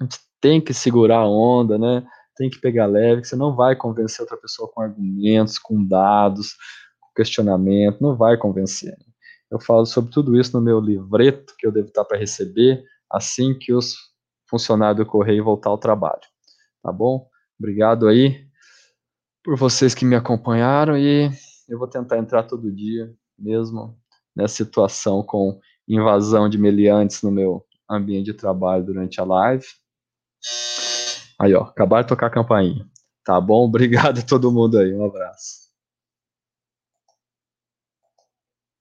a 0.00 0.04
gente 0.04 0.18
tem 0.40 0.60
que 0.60 0.74
segurar 0.74 1.18
a 1.18 1.28
onda, 1.28 1.78
né? 1.78 2.06
Tem 2.36 2.50
que 2.50 2.60
pegar 2.60 2.86
leve, 2.86 3.22
que 3.22 3.28
você 3.28 3.36
não 3.36 3.54
vai 3.54 3.76
convencer 3.76 4.20
outra 4.22 4.36
pessoa 4.36 4.70
com 4.72 4.82
argumentos, 4.82 5.58
com 5.58 5.84
dados, 5.84 6.54
com 7.00 7.08
questionamento, 7.16 8.00
não 8.00 8.16
vai 8.16 8.36
convencer. 8.36 8.96
Eu 9.50 9.60
falo 9.60 9.86
sobre 9.86 10.10
tudo 10.10 10.38
isso 10.38 10.56
no 10.56 10.64
meu 10.64 10.80
livreto 10.80 11.54
que 11.56 11.66
eu 11.66 11.72
devo 11.72 11.88
estar 11.88 12.04
para 12.04 12.18
receber 12.18 12.82
assim 13.10 13.56
que 13.56 13.72
os 13.72 13.94
funcionários 14.48 15.04
do 15.04 15.10
correio 15.10 15.44
voltar 15.44 15.70
ao 15.70 15.78
trabalho. 15.78 16.22
Tá 16.82 16.90
bom? 16.90 17.28
Obrigado 17.58 18.08
aí 18.08 18.46
por 19.42 19.56
vocês 19.56 19.94
que 19.94 20.04
me 20.04 20.16
acompanharam 20.16 20.98
e 20.98 21.30
eu 21.68 21.78
vou 21.78 21.86
tentar 21.86 22.18
entrar 22.18 22.42
todo 22.42 22.72
dia, 22.72 23.14
mesmo 23.38 23.96
nessa 24.34 24.56
situação 24.56 25.22
com 25.22 25.60
invasão 25.86 26.48
de 26.48 26.58
meliantes 26.58 27.22
no 27.22 27.30
meu 27.30 27.64
ambiente 27.88 28.26
de 28.26 28.34
trabalho 28.34 28.84
durante 28.84 29.20
a 29.20 29.24
live. 29.24 29.64
Aí, 31.40 31.54
ó, 31.54 31.62
acabaram 31.62 32.02
de 32.02 32.08
tocar 32.08 32.26
a 32.26 32.30
campainha. 32.30 32.86
Tá 33.24 33.40
bom? 33.40 33.64
Obrigado 33.66 34.18
a 34.20 34.22
todo 34.22 34.52
mundo 34.52 34.78
aí. 34.78 34.92
Um 34.94 35.04
abraço. 35.04 35.63